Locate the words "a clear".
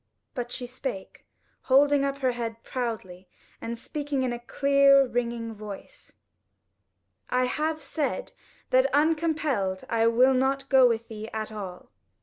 4.33-5.05